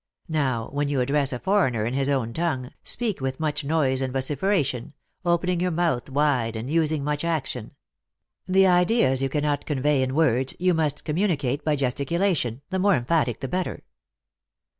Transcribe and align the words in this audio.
Now, 0.29 0.67
when 0.71 0.89
you 0.89 0.99
address 0.99 1.31
a 1.31 1.37
foreigner 1.37 1.85
in 1.85 1.93
his 1.93 2.09
own 2.09 2.33
tongue, 2.33 2.71
speak 2.81 3.21
with 3.21 3.39
much 3.39 3.63
noise 3.63 4.01
and 4.01 4.11
vociferation, 4.11 4.95
open 5.23 5.47
ing 5.49 5.59
your 5.61 5.69
mouth 5.69 6.09
wide 6.09 6.55
and 6.55 6.67
using 6.71 7.03
much 7.03 7.23
action. 7.23 7.75
The 8.47 8.65
ideas 8.65 9.21
you 9.21 9.29
cannot 9.29 9.67
convey 9.67 10.01
in 10.01 10.15
words, 10.15 10.55
you 10.57 10.73
must 10.73 11.05
communi 11.05 11.37
cate 11.37 11.63
by 11.63 11.75
gesticulation, 11.75 12.63
the 12.71 12.79
more 12.79 12.95
emphatic 12.95 13.41
the 13.41 13.47
better." 13.47 13.83